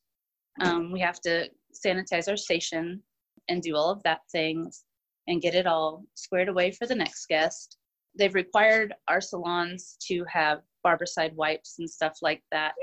um, 0.60 0.92
we 0.92 1.00
have 1.00 1.20
to 1.22 1.48
sanitize 1.74 2.28
our 2.28 2.36
station 2.36 3.02
and 3.48 3.62
do 3.62 3.74
all 3.74 3.90
of 3.90 4.02
that 4.04 4.20
things 4.30 4.84
and 5.26 5.42
get 5.42 5.54
it 5.54 5.66
all 5.66 6.04
squared 6.14 6.48
away 6.48 6.70
for 6.70 6.86
the 6.86 6.94
next 6.94 7.26
guest. 7.26 7.78
They've 8.16 8.34
required 8.34 8.94
our 9.08 9.20
salons 9.20 9.96
to 10.08 10.24
have 10.30 10.60
Barbicide 10.86 11.34
wipes 11.34 11.76
and 11.78 11.88
stuff 11.88 12.18
like 12.22 12.42
that 12.52 12.74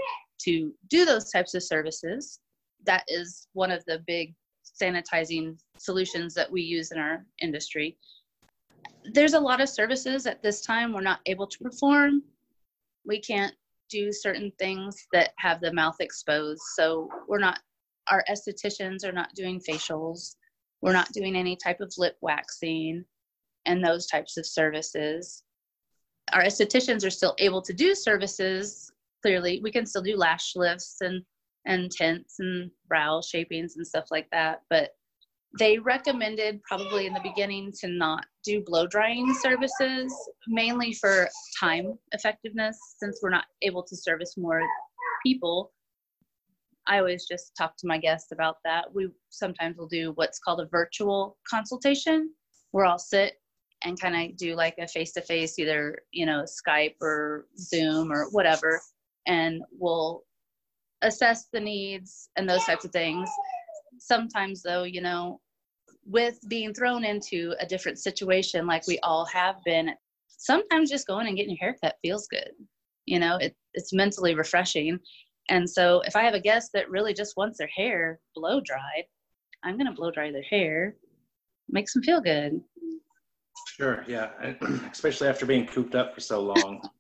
to 0.42 0.74
do 0.90 1.06
those 1.06 1.32
types 1.32 1.54
of 1.54 1.64
services 1.64 2.40
that 2.86 3.04
is 3.08 3.48
one 3.54 3.72
of 3.72 3.84
the 3.86 4.04
big 4.08 4.34
sanitizing 4.82 5.58
solutions 5.78 6.34
that 6.34 6.52
we 6.52 6.62
use 6.62 6.92
in 6.92 6.98
our 6.98 7.26
industry. 7.42 7.98
There's 9.14 9.34
a 9.34 9.40
lot 9.40 9.62
of 9.62 9.70
services 9.70 10.26
at 10.26 10.42
this 10.42 10.62
time 10.62 10.94
we're 10.94 11.02
not 11.02 11.20
able 11.26 11.48
to 11.48 11.58
perform. 11.60 12.24
We 13.06 13.20
can't 13.20 13.54
do 13.90 14.12
certain 14.12 14.52
things 14.58 15.08
that 15.12 15.32
have 15.38 15.60
the 15.60 15.74
mouth 15.74 15.98
exposed. 16.00 16.62
So 16.76 17.10
we're 17.28 17.40
not, 17.40 17.60
our 18.10 18.24
estheticians 18.30 19.04
are 19.06 19.12
not 19.12 19.34
doing 19.36 19.60
facials. 19.60 20.36
We're 20.82 20.94
not 20.94 21.12
doing 21.12 21.36
any 21.36 21.56
type 21.56 21.82
of 21.82 21.94
lip 21.98 22.18
waxing 22.22 23.06
and 23.66 23.84
those 23.84 24.08
types 24.08 24.38
of 24.38 24.46
services. 24.46 25.44
Our 26.34 26.44
estheticians 26.44 27.06
are 27.06 27.12
still 27.12 27.36
able 27.40 27.62
to 27.62 27.74
do 27.74 27.94
services. 27.94 28.92
Clearly, 29.22 29.60
we 29.62 29.72
can 29.72 29.86
still 29.86 30.02
do 30.02 30.16
lash 30.16 30.56
lifts 30.56 30.98
and 31.02 31.24
and 31.66 31.92
tints 31.92 32.36
and 32.40 32.72
brow 32.88 33.22
shapings 33.22 33.76
and 33.78 33.86
stuff 33.86 34.06
like 34.12 34.28
that. 34.32 34.62
But 34.70 34.92
they 35.60 35.78
recommended 35.78 36.64
probably 36.64 37.08
in 37.08 37.14
the 37.14 37.20
beginning 37.22 37.74
to 37.82 37.88
not 37.90 38.26
do 38.44 38.64
blow 38.66 38.88
drying 38.88 39.34
services, 39.42 40.14
mainly 40.48 40.94
for 40.94 41.30
time 41.60 41.98
effectiveness, 42.14 42.78
since 42.98 43.20
we're 43.22 43.30
not 43.30 43.46
able 43.62 43.84
to 43.84 43.96
service 43.96 44.36
more 44.38 44.62
people. 45.24 45.74
I 46.88 47.00
always 47.00 47.28
just 47.28 47.56
talk 47.56 47.76
to 47.78 47.88
my 47.88 47.98
guests 47.98 48.32
about 48.32 48.58
that. 48.64 48.94
We 48.94 49.10
sometimes 49.30 49.78
will 49.78 49.88
do 49.88 50.14
what's 50.16 50.40
called 50.40 50.62
a 50.62 50.68
virtual 50.68 51.38
consultation, 51.48 52.34
where 52.72 52.86
I'll 52.86 52.98
sit 52.98 53.34
and 53.84 54.00
kind 54.00 54.16
of 54.32 54.38
do 54.38 54.56
like 54.56 54.76
a 54.80 54.88
face 54.88 55.12
to 55.14 55.22
face, 55.22 55.60
either, 55.60 56.00
you 56.12 56.26
know, 56.26 56.46
Skype 56.46 56.96
or 57.02 57.48
Zoom 57.58 58.12
or 58.12 58.30
whatever, 58.32 58.80
and 59.28 59.62
we'll 59.72 60.24
assess 61.02 61.48
the 61.52 61.60
needs 61.60 62.30
and 62.36 62.50
those 62.50 62.64
types 62.64 62.86
of 62.86 62.92
things. 62.92 63.30
Sometimes 64.00 64.62
though 64.62 64.84
you 64.84 65.02
know 65.02 65.40
with 66.06 66.40
being 66.48 66.74
thrown 66.74 67.04
into 67.04 67.54
a 67.60 67.66
different 67.66 68.00
situation 68.00 68.66
like 68.66 68.88
we 68.88 68.98
all 69.04 69.24
have 69.26 69.58
been 69.64 69.92
sometimes 70.28 70.90
just 70.90 71.06
going 71.06 71.28
and 71.28 71.38
getting 71.38 71.52
your 71.52 71.60
haircut 71.60 71.96
feels 72.02 72.28
good. 72.28 72.52
You 73.06 73.20
know 73.20 73.38
it, 73.38 73.56
it's 73.74 73.94
mentally 73.94 74.36
refreshing. 74.36 75.00
And 75.50 75.70
so 75.70 76.02
if 76.06 76.16
i 76.16 76.22
have 76.22 76.36
a 76.36 76.40
guest 76.40 76.70
that 76.74 76.90
really 76.90 77.14
just 77.14 77.36
wants 77.36 77.58
their 77.58 77.70
hair 77.76 78.20
blow 78.36 78.62
dried 78.62 79.06
i'm 79.64 79.76
going 79.76 79.88
to 79.88 79.94
blow 79.94 80.12
dry 80.12 80.32
their 80.32 80.44
hair 80.44 80.96
makes 81.72 81.94
them 81.94 82.04
feel 82.04 82.22
good. 82.22 82.62
Sure 83.78 84.04
yeah. 84.08 84.30
Especially 84.92 85.28
after 85.28 85.46
being 85.46 85.66
cooped 85.66 85.96
up 85.96 86.14
for 86.14 86.22
so 86.22 86.42
long. 86.42 86.82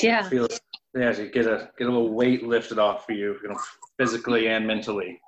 Yeah. 0.00 0.26
Feel 0.30 0.46
yeah 0.94 1.12
to 1.12 1.28
get 1.28 1.46
a 1.46 1.70
get 1.78 1.86
a 1.86 1.90
little 1.90 2.12
weight 2.12 2.42
lifted 2.46 2.78
off 2.78 3.06
for 3.06 3.12
you 3.12 3.36
you 3.42 3.48
know 3.48 3.58
physically 3.98 4.48
and 4.48 4.66
mentally 4.66 5.20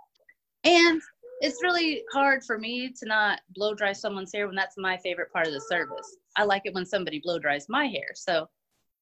and 0.64 1.00
it's 1.42 1.60
really 1.60 2.04
hard 2.12 2.44
for 2.44 2.56
me 2.56 2.88
to 2.88 3.04
not 3.04 3.40
blow 3.56 3.74
dry 3.74 3.92
someone's 3.92 4.32
hair 4.32 4.46
when 4.46 4.54
that's 4.54 4.76
my 4.78 4.96
favorite 4.96 5.32
part 5.32 5.48
of 5.48 5.52
the 5.52 5.60
service. 5.60 6.16
I 6.36 6.44
like 6.44 6.62
it 6.66 6.72
when 6.72 6.86
somebody 6.86 7.18
blow 7.18 7.40
dries 7.40 7.68
my 7.68 7.86
hair. 7.86 8.10
So 8.14 8.48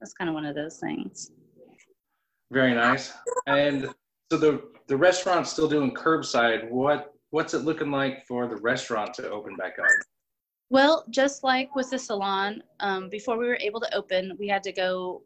that's 0.00 0.14
kind 0.14 0.30
of 0.30 0.34
one 0.34 0.46
of 0.46 0.54
those 0.54 0.78
things. 0.78 1.30
Very 2.50 2.74
nice. 2.74 3.12
And 3.46 3.90
so 4.32 4.38
the 4.38 4.62
the 4.86 4.96
restaurant's 4.96 5.50
still 5.50 5.68
doing 5.68 5.94
curbside. 5.94 6.68
What 6.70 7.12
what's 7.28 7.52
it 7.52 7.58
looking 7.58 7.90
like 7.90 8.26
for 8.26 8.48
the 8.48 8.56
restaurant 8.56 9.12
to 9.14 9.30
open 9.30 9.54
back 9.56 9.78
up? 9.78 9.86
Well, 10.70 11.04
just 11.10 11.44
like 11.44 11.74
with 11.76 11.90
the 11.90 11.98
salon, 11.98 12.62
um, 12.80 13.10
before 13.10 13.36
we 13.36 13.46
were 13.46 13.58
able 13.60 13.80
to 13.80 13.94
open, 13.94 14.34
we 14.38 14.48
had 14.48 14.62
to 14.62 14.72
go 14.72 15.22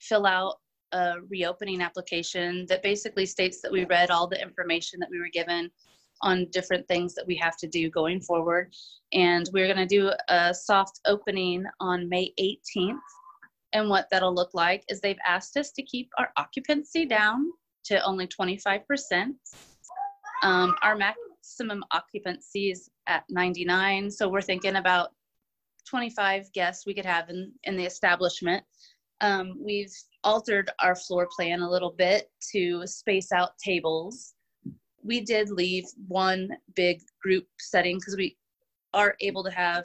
fill 0.00 0.26
out 0.26 0.58
a 0.92 1.16
reopening 1.28 1.82
application 1.82 2.66
that 2.68 2.82
basically 2.82 3.26
states 3.26 3.60
that 3.62 3.72
we 3.72 3.84
read 3.84 4.10
all 4.10 4.26
the 4.26 4.40
information 4.40 4.98
that 5.00 5.10
we 5.10 5.18
were 5.18 5.30
given 5.32 5.70
on 6.22 6.46
different 6.50 6.86
things 6.88 7.14
that 7.14 7.26
we 7.26 7.36
have 7.36 7.56
to 7.56 7.68
do 7.68 7.90
going 7.90 8.20
forward. 8.20 8.74
And 9.12 9.48
we're 9.52 9.72
going 9.72 9.76
to 9.76 9.86
do 9.86 10.10
a 10.28 10.52
soft 10.52 11.00
opening 11.06 11.64
on 11.80 12.08
May 12.08 12.32
18th. 12.40 12.98
And 13.72 13.88
what 13.88 14.08
that'll 14.10 14.34
look 14.34 14.54
like 14.54 14.84
is 14.88 15.00
they've 15.00 15.18
asked 15.26 15.56
us 15.56 15.70
to 15.72 15.82
keep 15.82 16.10
our 16.18 16.30
occupancy 16.36 17.04
down 17.04 17.52
to 17.84 18.02
only 18.04 18.26
25%. 18.26 19.34
Um, 20.42 20.74
our 20.82 20.96
maximum 20.96 21.84
occupancy 21.92 22.70
is 22.70 22.88
at 23.06 23.24
99. 23.28 24.10
So 24.10 24.28
we're 24.28 24.40
thinking 24.40 24.76
about 24.76 25.10
25 25.88 26.52
guests 26.52 26.86
we 26.86 26.94
could 26.94 27.06
have 27.06 27.28
in, 27.30 27.52
in 27.64 27.76
the 27.76 27.84
establishment. 27.84 28.64
Um, 29.20 29.54
we've 29.60 29.92
altered 30.24 30.70
our 30.80 30.94
floor 30.94 31.28
plan 31.34 31.60
a 31.60 31.70
little 31.70 31.92
bit 31.92 32.30
to 32.52 32.86
space 32.86 33.32
out 33.32 33.56
tables. 33.58 34.34
We 35.02 35.20
did 35.20 35.50
leave 35.50 35.84
one 36.06 36.50
big 36.74 37.02
group 37.22 37.46
setting 37.58 37.98
because 37.98 38.16
we 38.16 38.36
are 38.94 39.16
able 39.20 39.44
to 39.44 39.50
have 39.50 39.84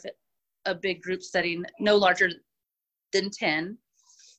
a 0.65 0.73
big 0.73 1.01
group 1.01 1.21
setting 1.21 1.63
no 1.79 1.97
larger 1.97 2.31
than 3.11 3.29
10 3.29 3.77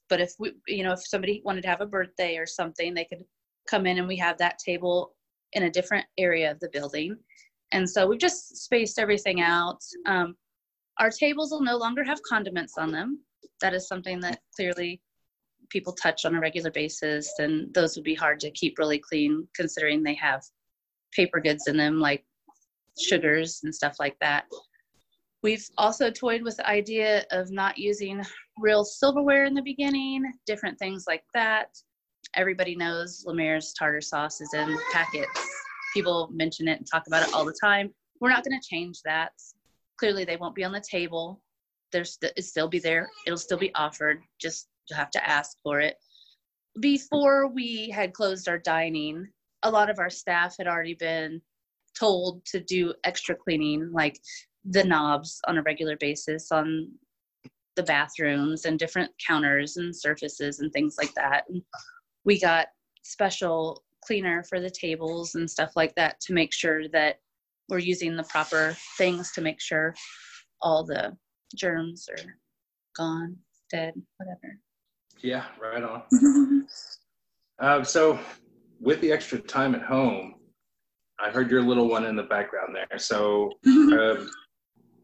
but 0.09 0.23
if 0.23 0.33
we 0.39 0.53
you 0.67 0.83
know 0.83 0.93
if 0.93 1.07
somebody 1.07 1.43
wanted 1.45 1.61
to 1.61 1.69
have 1.69 1.83
a 1.83 1.87
birthday 1.87 2.39
or 2.39 2.47
something 2.47 2.95
they 2.95 3.05
could 3.05 3.23
come 3.69 3.87
in 3.87 3.99
and 3.99 4.09
we 4.09 4.17
have 4.17 4.39
that 4.39 4.59
table 4.59 5.15
in 5.55 5.65
a 5.65 5.71
different 5.71 6.07
area 6.19 6.51
of 6.51 6.61
the 6.61 6.69
building. 6.71 7.17
And 7.73 7.89
so 7.89 8.07
we've 8.07 8.21
just 8.21 8.57
spaced 8.57 8.99
everything 8.99 9.41
out. 9.41 9.81
Um, 10.07 10.37
our 10.99 11.11
tables 11.11 11.51
will 11.51 11.63
no 11.63 11.77
longer 11.77 12.05
have 12.05 12.23
condiments 12.23 12.75
on 12.79 12.93
them. 12.93 13.21
That 13.61 13.75
is 13.75 13.89
something 13.89 14.21
that 14.21 14.41
clearly 14.55 15.01
people 15.71 15.93
touch 15.93 16.25
on 16.25 16.35
a 16.35 16.41
regular 16.41 16.71
basis 16.71 17.33
and 17.39 17.73
those 17.75 17.97
would 17.97 18.05
be 18.05 18.15
hard 18.15 18.41
to 18.41 18.51
keep 18.51 18.79
really 18.79 18.99
clean 18.99 19.47
considering 19.55 20.03
they 20.03 20.15
have 20.15 20.43
paper 21.13 21.41
goods 21.41 21.67
in 21.69 21.77
them 21.77 22.01
like 22.01 22.25
sugars 22.99 23.61
and 23.65 23.75
stuff 23.75 23.97
like 23.99 24.17
that. 24.21 24.45
We've 25.43 25.69
also 25.77 26.11
toyed 26.11 26.43
with 26.43 26.57
the 26.57 26.67
idea 26.67 27.25
of 27.31 27.51
not 27.51 27.77
using 27.77 28.23
real 28.59 28.85
silverware 28.85 29.45
in 29.45 29.55
the 29.55 29.63
beginning, 29.63 30.25
different 30.47 30.79
things 30.79 31.05
like 31.07 31.25
that. 31.35 31.69
Everybody 32.35 32.75
knows 32.75 33.25
Lemaire's 33.27 33.75
tartar 33.79 34.01
sauce 34.01 34.41
is 34.41 34.55
in 34.55 34.77
packets. 34.93 35.29
People 35.93 36.31
mention 36.33 36.67
it 36.67 36.79
and 36.79 36.87
talk 36.91 37.07
about 37.07 37.29
it 37.29 37.35
all 37.35 37.45
the 37.45 37.57
time. 37.63 37.93
We're 38.21 38.31
not 38.31 38.45
going 38.45 38.59
to 38.59 38.69
change 38.69 39.01
that. 39.05 39.33
Clearly, 39.99 40.25
they 40.25 40.37
won't 40.37 40.55
be 40.55 40.65
on 40.65 40.73
the 40.73 40.81
table. 40.81 41.43
There's 41.93 42.15
st- 42.15 42.33
it'll 42.37 42.49
still 42.49 42.69
be 42.69 42.79
there. 42.79 43.09
It'll 43.27 43.37
still 43.37 43.59
be 43.59 43.73
offered. 43.75 44.23
Just 44.41 44.69
you'll 44.89 44.99
have 44.99 45.11
to 45.13 45.29
ask 45.29 45.57
for 45.63 45.81
it. 45.81 45.97
Before 46.81 47.49
we 47.49 47.91
had 47.91 48.13
closed 48.13 48.49
our 48.49 48.59
dining, 48.59 49.29
a 49.63 49.71
lot 49.71 49.91
of 49.91 49.99
our 49.99 50.11
staff 50.11 50.57
had 50.59 50.67
already 50.67 50.95
been 50.95 51.41
told 51.99 52.45
to 52.47 52.61
do 52.61 52.93
extra 53.05 53.35
cleaning, 53.35 53.91
like 53.93 54.19
the 54.65 54.85
knobs 54.85 55.41
on 55.47 55.59
a 55.59 55.63
regular 55.63 55.97
basis 55.97 56.51
on 56.51 56.91
the 57.77 57.83
bathrooms 57.83 58.65
and 58.65 58.79
different 58.79 59.11
counters 59.25 59.77
and 59.77 59.95
surfaces 59.95 60.61
and 60.61 60.73
things 60.73 60.97
like 60.99 61.13
that. 61.15 61.45
And 61.49 61.63
we 62.25 62.41
got 62.41 62.69
special 63.03 63.85
cleaner 64.05 64.45
for 64.45 64.61
the 64.61 64.71
tables 64.71 65.35
and 65.35 65.51
stuff 65.51 65.73
like 65.77 65.95
that 65.95 66.21
to 66.21 66.33
make 66.33 66.53
sure 66.53 66.89
that 66.89 67.17
we're 67.69 67.79
using 67.79 68.17
the 68.17 68.23
proper 68.25 68.77
things 68.99 69.33
to 69.33 69.41
make 69.41 69.61
sure 69.61 69.95
all 70.61 70.85
the 70.85 71.17
germs 71.57 72.09
are 72.11 72.25
gone, 72.97 73.37
dead, 73.71 73.95
whatever. 74.19 74.59
Yeah, 75.23 75.45
right 75.61 75.83
on. 75.83 76.03
um, 77.59 77.85
so 77.85 78.19
with 78.81 79.01
the 79.01 79.13
extra 79.13 79.39
time 79.39 79.75
at 79.75 79.83
home, 79.83 80.35
I 81.19 81.31
heard 81.31 81.51
your 81.51 81.63
little 81.63 81.89
one 81.89 82.05
in 82.07 82.17
the 82.17 82.25
background 82.25 82.75
there. 82.75 82.99
So, 82.99 83.53
um, 83.67 84.31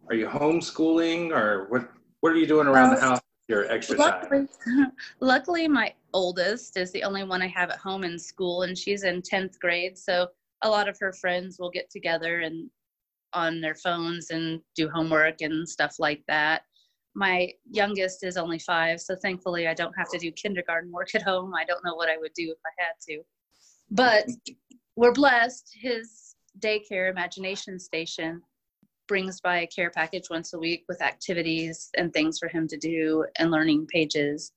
are 0.09 0.15
you 0.15 0.27
homeschooling 0.27 1.31
or 1.31 1.67
what? 1.69 1.89
What 2.21 2.33
are 2.33 2.37
you 2.37 2.47
doing 2.47 2.67
around 2.67 2.95
the 2.95 3.01
house? 3.01 3.21
Your 3.49 3.71
extra 3.71 3.97
luckily, 3.97 4.47
time. 4.67 4.93
luckily, 5.21 5.69
my 5.69 5.95
oldest 6.13 6.77
is 6.77 6.93
the 6.93 7.03
only 7.03 7.25
one 7.25 7.43
I 7.43 7.49
have 7.49 7.71
at 7.71 7.79
home 7.79 8.05
in 8.05 8.19
school, 8.19 8.63
and 8.63 8.77
she's 8.77 9.05
in 9.05 9.23
tenth 9.23 9.59
grade. 9.59 9.97
So 9.97 10.29
a 10.63 10.69
lot 10.69 10.89
of 10.89 10.99
her 11.01 11.13
friends 11.13 11.59
will 11.59 11.71
get 11.71 11.91
together 11.91 12.41
and 12.41 12.69
on 13.33 13.61
their 13.61 13.75
phones 13.75 14.31
and 14.31 14.61
do 14.75 14.89
homework 14.89 15.41
and 15.41 15.69
stuff 15.69 15.97
like 15.99 16.23
that. 16.29 16.63
My 17.15 17.51
youngest 17.71 18.25
is 18.25 18.37
only 18.37 18.59
five, 18.59 19.01
so 19.01 19.17
thankfully 19.17 19.67
I 19.67 19.75
don't 19.75 19.97
have 19.99 20.11
to 20.11 20.19
do 20.19 20.31
kindergarten 20.31 20.93
work 20.93 21.15
at 21.15 21.23
home. 21.23 21.53
I 21.55 21.65
don't 21.65 21.85
know 21.85 21.95
what 21.95 22.09
I 22.09 22.17
would 22.19 22.33
do 22.35 22.51
if 22.51 22.59
I 22.65 22.83
had 22.83 22.93
to. 23.09 23.23
But 23.91 24.29
we're 24.97 25.13
blessed. 25.13 25.77
His 25.81 26.37
daycare, 26.61 27.11
Imagination 27.11 27.79
Station, 27.79 28.43
brings 29.09 29.41
by 29.41 29.61
a 29.61 29.67
care 29.67 29.91
package 29.91 30.31
once 30.31 30.53
a 30.53 30.59
week 30.59 30.85
with 30.89 31.03
activities 31.03 31.91
and 31.97 32.13
things 32.13 32.39
for 32.39 32.49
him 32.49 32.69
to 32.69 32.77
do 32.77 33.25
and 33.39 33.51
learning 33.51 33.87
pages. 33.93 34.53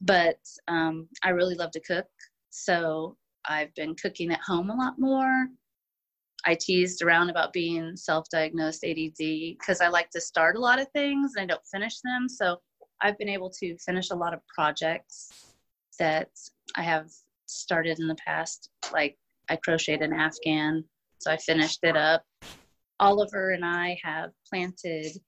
But 0.00 0.38
um, 0.68 1.08
I 1.24 1.30
really 1.30 1.56
love 1.56 1.72
to 1.72 1.80
cook. 1.80 2.06
So 2.50 3.16
I've 3.48 3.74
been 3.74 3.96
cooking 3.96 4.30
at 4.30 4.40
home 4.40 4.70
a 4.70 4.76
lot 4.76 4.98
more. 4.98 5.48
I 6.48 6.56
teased 6.58 7.02
around 7.02 7.28
about 7.28 7.52
being 7.52 7.94
self 7.94 8.24
diagnosed 8.30 8.82
ADD 8.82 9.18
because 9.18 9.82
I 9.82 9.88
like 9.88 10.08
to 10.10 10.20
start 10.20 10.56
a 10.56 10.60
lot 10.60 10.80
of 10.80 10.88
things 10.94 11.32
and 11.36 11.42
I 11.42 11.46
don't 11.46 11.66
finish 11.70 12.00
them. 12.00 12.26
So 12.26 12.56
I've 13.02 13.18
been 13.18 13.28
able 13.28 13.50
to 13.60 13.76
finish 13.76 14.08
a 14.10 14.16
lot 14.16 14.32
of 14.32 14.40
projects 14.46 15.52
that 15.98 16.30
I 16.74 16.82
have 16.82 17.10
started 17.44 17.98
in 18.00 18.08
the 18.08 18.14
past. 18.14 18.70
Like 18.94 19.18
I 19.50 19.56
crocheted 19.56 20.00
an 20.00 20.14
Afghan, 20.14 20.84
so 21.18 21.30
I 21.30 21.36
finished 21.36 21.80
it 21.82 21.98
up. 21.98 22.22
Oliver 22.98 23.50
and 23.50 23.64
I 23.64 23.98
have 24.02 24.30
planted 24.48 25.20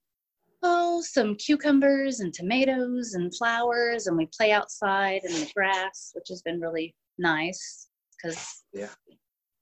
oh 0.62 1.02
some 1.02 1.34
cucumbers 1.34 2.20
and 2.20 2.32
tomatoes 2.32 3.12
and 3.12 3.36
flowers, 3.36 4.06
and 4.06 4.16
we 4.16 4.26
play 4.34 4.52
outside 4.52 5.20
in 5.24 5.32
the 5.34 5.50
grass, 5.54 6.12
which 6.14 6.28
has 6.30 6.40
been 6.40 6.60
really 6.60 6.94
nice 7.18 7.88
because 8.16 8.64
yeah. 8.72 8.88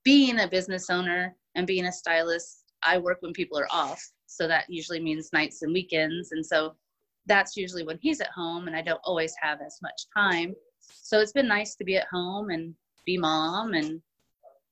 being 0.04 0.38
a 0.38 0.46
business 0.46 0.88
owner 0.88 1.34
and 1.58 1.66
being 1.66 1.86
a 1.86 1.92
stylist, 1.92 2.64
I 2.82 2.96
work 2.96 3.18
when 3.20 3.32
people 3.32 3.58
are 3.58 3.68
off, 3.70 4.02
so 4.26 4.48
that 4.48 4.64
usually 4.68 5.00
means 5.00 5.30
nights 5.32 5.62
and 5.62 5.74
weekends, 5.74 6.32
and 6.32 6.44
so 6.44 6.74
that's 7.26 7.56
usually 7.56 7.84
when 7.84 7.98
he's 8.00 8.22
at 8.22 8.30
home, 8.30 8.68
and 8.68 8.74
I 8.74 8.80
don't 8.80 9.00
always 9.04 9.34
have 9.42 9.60
as 9.60 9.78
much 9.82 10.06
time 10.16 10.54
so 10.80 11.20
it's 11.20 11.32
been 11.32 11.48
nice 11.48 11.74
to 11.76 11.84
be 11.84 11.96
at 11.96 12.06
home 12.12 12.50
and 12.50 12.74
be 13.06 13.18
mom 13.18 13.74
and 13.74 14.00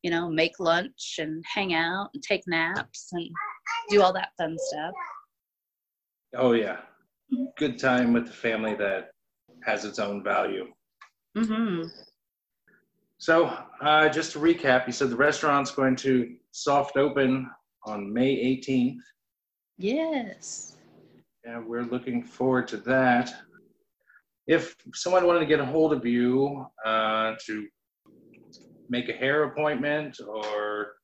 you 0.03 0.11
know 0.11 0.29
make 0.29 0.59
lunch 0.61 1.17
and 1.19 1.43
hang 1.47 1.75
out 1.75 2.11
and 2.15 2.23
take 2.23 2.43
naps 2.47 3.09
and 3.13 3.29
do 3.89 4.03
all 4.03 4.13
that 4.13 4.31
fun 4.37 4.57
stuff. 4.59 4.93
Oh 6.35 6.53
yeah, 6.53 6.79
good 7.57 7.79
time 7.79 8.13
with 8.13 8.27
the 8.27 8.33
family 8.33 8.75
that 8.75 9.11
has 9.65 9.85
its 9.85 9.99
own 9.99 10.23
value. 10.23 10.67
Mm-hmm. 11.37 11.89
So, 13.19 13.47
uh, 13.81 14.11
just 14.11 14.33
to 14.33 14.39
recap, 14.39 14.87
you 14.87 14.93
said 14.93 15.09
the 15.09 15.17
restaurant's 15.17 15.71
going 15.71 15.97
to 15.97 16.37
soft 16.57 16.97
open 16.97 17.51
on 17.85 18.13
May 18.13 18.35
18th, 18.35 19.03
Yes. 19.77 20.77
and 21.45 21.67
we're 21.67 21.85
looking 21.85 22.23
forward 22.25 22.67
to 22.69 22.79
that. 22.79 23.31
If 24.47 24.75
someone 24.95 25.27
wanted 25.27 25.41
to 25.41 25.47
get 25.47 25.61
a 25.61 25.67
hold 25.67 25.93
of 25.93 26.07
you 26.07 26.67
uh, 26.85 27.35
to 27.45 27.67
make 28.89 29.11
a 29.11 29.13
hair 29.13 29.45
appointment 29.45 30.19
or 30.27 30.95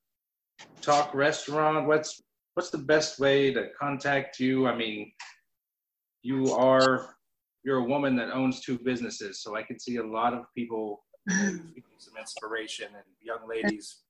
talk 0.81 1.13
restaurant, 1.15 1.87
what's 1.87 2.23
what's 2.55 2.71
the 2.71 2.79
best 2.79 3.19
way 3.19 3.53
to 3.53 3.69
contact 3.79 4.41
you? 4.41 4.67
I 4.67 4.75
mean, 4.75 5.13
you 6.23 6.53
are 6.53 7.17
you're 7.63 7.79
a 7.79 7.85
woman 7.85 8.17
that 8.17 8.31
owns 8.31 8.61
two 8.61 8.79
businesses, 8.79 9.43
so 9.43 9.55
I 9.55 9.63
can 9.63 9.79
see 9.79 9.97
a 9.97 10.07
lot 10.07 10.33
of 10.33 10.45
people 10.57 11.05
some 11.29 12.17
inspiration 12.19 12.87
and 12.87 13.05
young 13.21 13.47
ladies 13.47 14.03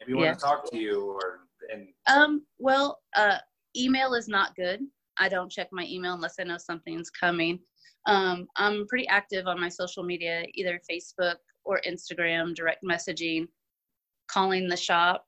maybe 0.00 0.14
want 0.14 0.26
Yeah. 0.26 0.34
to 0.34 0.40
talk 0.40 0.70
to 0.70 0.76
you 0.78 1.02
or 1.12 1.46
and 1.72 1.92
Um, 2.06 2.46
well, 2.58 3.02
uh, 3.16 3.38
email 3.76 4.14
is 4.14 4.28
not 4.28 4.54
good. 4.54 4.80
I 5.18 5.28
don't 5.28 5.50
check 5.50 5.68
my 5.72 5.84
email 5.84 6.14
unless 6.14 6.38
I 6.38 6.44
know 6.44 6.56
something's 6.58 7.10
coming. 7.10 7.60
Um, 8.06 8.48
I'm 8.56 8.86
pretty 8.86 9.06
active 9.08 9.46
on 9.46 9.60
my 9.60 9.68
social 9.68 10.02
media, 10.02 10.44
either 10.54 10.80
Facebook 10.90 11.36
or 11.64 11.80
Instagram, 11.86 12.54
direct 12.54 12.82
messaging, 12.82 13.48
calling 14.28 14.68
the 14.68 14.76
shop. 14.76 15.26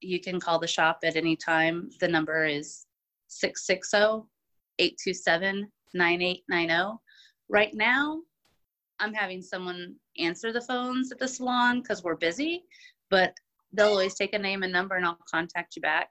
You 0.00 0.20
can 0.20 0.40
call 0.40 0.58
the 0.58 0.66
shop 0.66 0.98
at 1.04 1.16
any 1.16 1.36
time. 1.36 1.88
The 2.00 2.08
number 2.08 2.44
is 2.44 2.86
660 3.28 4.28
827 4.78 5.72
9890. 5.94 6.98
Right 7.48 7.72
now, 7.74 8.20
I'm 8.98 9.14
having 9.14 9.40
someone 9.40 9.96
answer 10.18 10.52
the 10.52 10.60
phones 10.60 11.12
at 11.12 11.18
the 11.18 11.28
salon 11.28 11.80
because 11.80 12.02
we're 12.02 12.16
busy, 12.16 12.64
but 13.10 13.34
they'll 13.72 13.88
always 13.88 14.14
take 14.14 14.34
a 14.34 14.38
name 14.38 14.62
and 14.62 14.72
number 14.72 14.96
and 14.96 15.04
I'll 15.06 15.18
contact 15.30 15.76
you 15.76 15.82
back. 15.82 16.10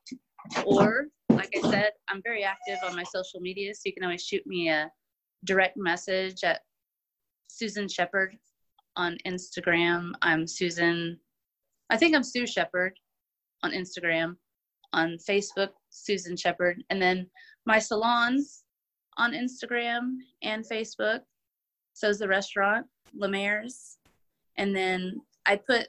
Or, 0.65 1.07
like 1.29 1.49
I 1.55 1.69
said, 1.69 1.91
I'm 2.09 2.21
very 2.23 2.43
active 2.43 2.77
on 2.83 2.95
my 2.95 3.03
social 3.03 3.39
media, 3.39 3.73
so 3.73 3.81
you 3.85 3.93
can 3.93 4.03
always 4.03 4.25
shoot 4.25 4.45
me 4.47 4.69
a 4.69 4.89
direct 5.45 5.77
message 5.77 6.43
at 6.43 6.61
Susan 7.47 7.87
Shepherd 7.87 8.35
on 8.95 9.17
Instagram. 9.27 10.11
I'm 10.21 10.47
Susan, 10.47 11.19
I 11.89 11.97
think 11.97 12.15
I'm 12.15 12.23
Sue 12.23 12.47
Shepherd 12.47 12.93
on 13.63 13.71
Instagram. 13.71 14.35
On 14.93 15.17
Facebook, 15.29 15.69
Susan 15.89 16.35
Shepherd. 16.35 16.83
And 16.89 17.01
then 17.01 17.25
my 17.65 17.79
salons 17.79 18.63
on 19.17 19.31
Instagram 19.31 20.17
and 20.43 20.65
Facebook. 20.65 21.21
So 21.93 22.09
is 22.09 22.19
the 22.19 22.27
restaurant, 22.27 22.87
Lemaire's. 23.13 23.97
And 24.57 24.75
then 24.75 25.21
I 25.45 25.55
put 25.55 25.87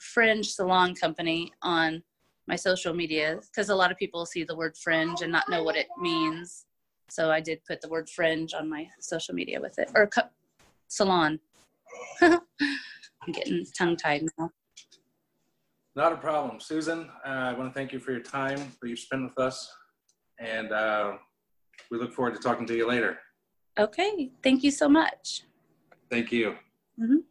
Fringe 0.00 0.46
Salon 0.46 0.94
Company 0.94 1.52
on 1.62 2.02
my 2.48 2.56
social 2.56 2.94
media 2.94 3.38
because 3.50 3.68
a 3.68 3.74
lot 3.74 3.92
of 3.92 3.98
people 3.98 4.26
see 4.26 4.42
the 4.44 4.56
word 4.56 4.76
fringe 4.76 5.20
and 5.22 5.30
not 5.30 5.48
know 5.48 5.62
what 5.62 5.76
it 5.76 5.86
means. 6.00 6.64
So 7.08 7.30
I 7.30 7.40
did 7.40 7.64
put 7.64 7.80
the 7.80 7.88
word 7.88 8.08
fringe 8.08 8.54
on 8.54 8.68
my 8.68 8.88
social 9.00 9.34
media 9.34 9.60
with 9.60 9.78
it 9.78 9.90
or 9.94 10.06
cu- 10.06 10.22
salon. 10.88 11.38
I'm 12.20 12.40
getting 13.32 13.66
tongue 13.76 13.96
tied 13.96 14.24
now. 14.38 14.50
Not 15.96 16.12
a 16.12 16.16
problem. 16.16 16.60
Susan, 16.60 17.10
uh, 17.26 17.28
I 17.28 17.52
want 17.52 17.72
to 17.72 17.78
thank 17.78 17.92
you 17.92 17.98
for 17.98 18.12
your 18.12 18.22
time 18.22 18.58
that 18.80 18.88
you've 18.88 18.98
spent 18.98 19.24
with 19.24 19.38
us. 19.38 19.70
And 20.38 20.72
uh, 20.72 21.12
we 21.90 21.98
look 21.98 22.12
forward 22.14 22.34
to 22.34 22.40
talking 22.40 22.66
to 22.66 22.76
you 22.76 22.88
later. 22.88 23.18
Okay, 23.78 24.32
thank 24.42 24.62
you 24.62 24.70
so 24.70 24.88
much. 24.88 25.42
Thank 26.10 26.32
you. 26.32 26.56
Mhm. 26.98 27.22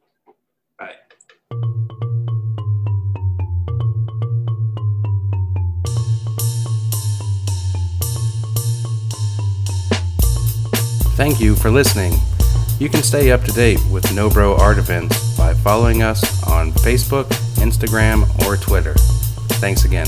Thank 11.19 11.41
you 11.41 11.53
for 11.53 11.69
listening. 11.69 12.13
You 12.79 12.87
can 12.87 13.03
stay 13.03 13.29
up 13.33 13.43
to 13.43 13.51
date 13.51 13.81
with 13.91 14.15
No 14.15 14.29
Bro 14.29 14.55
Art 14.55 14.77
events 14.77 15.37
by 15.37 15.53
following 15.53 16.01
us 16.01 16.23
on 16.47 16.71
Facebook, 16.71 17.25
Instagram, 17.59 18.23
or 18.47 18.55
Twitter. 18.55 18.93
Thanks 19.59 19.83
again. 19.83 20.07